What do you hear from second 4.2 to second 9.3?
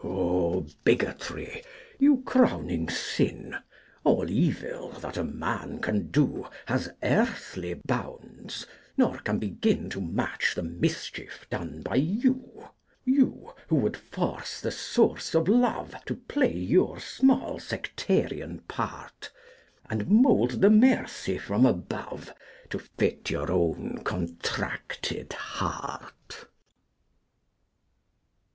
evil that a man can do Has earthly bounds, nor